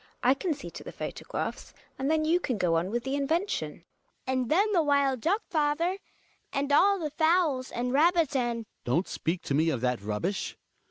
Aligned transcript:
I 0.23 0.33
can 0.33 0.55
see 0.55 0.71
to 0.71 0.83
the 0.83 0.91
photo 0.91 1.23
graphs, 1.27 1.75
and 1.99 2.09
then 2.09 2.25
you 2.25 2.39
can 2.39 2.57
go 2.57 2.75
on 2.75 2.89
with 2.89 3.03
the 3.03 3.13
invention. 3.13 3.83
Hedvig. 4.25 4.33
And 4.41 4.49
then 4.49 4.71
the 4.71 4.81
wild 4.81 5.21
duck, 5.21 5.43
father, 5.47 5.99
and 6.51 6.71
all 6.73 6.97
the 6.97 7.11
fowls 7.11 7.69
and 7.69 7.93
rabbits 7.93 8.35
and 8.35 8.63
Hjalmar. 8.65 8.83
Don't 8.83 9.07
speak 9.07 9.43
to 9.43 9.53
me 9.53 9.69
of 9.69 9.81
that 9.81 10.01
rubbish 10.01 10.57